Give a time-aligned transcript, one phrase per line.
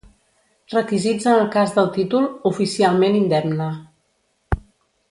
[0.73, 3.71] Requisits en el cas del títol "oficialment indemne"